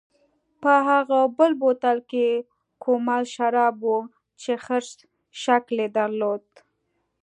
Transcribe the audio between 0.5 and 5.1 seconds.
په هغه بل بوتل کې کومل شراب و چې خرس